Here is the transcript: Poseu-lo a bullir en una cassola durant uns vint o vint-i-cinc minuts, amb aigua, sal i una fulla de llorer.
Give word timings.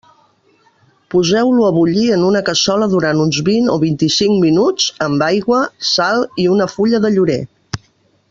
Poseu-lo 1.13 1.65
a 1.67 1.69
bullir 1.75 2.05
en 2.15 2.23
una 2.29 2.41
cassola 2.47 2.87
durant 2.93 3.21
uns 3.27 3.41
vint 3.51 3.69
o 3.75 3.77
vint-i-cinc 3.85 4.35
minuts, 4.47 4.89
amb 5.09 5.25
aigua, 5.27 5.61
sal 5.93 6.27
i 6.45 6.49
una 6.57 6.71
fulla 6.75 7.05
de 7.07 7.15
llorer. 7.19 7.39